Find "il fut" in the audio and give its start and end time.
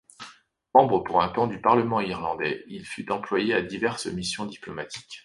2.67-3.11